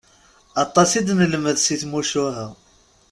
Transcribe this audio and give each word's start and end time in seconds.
Aṭas 0.63 0.91
i 0.99 1.01
d-nelmed 1.07 1.57
si 1.61 1.75
tmucuha. 1.81 2.45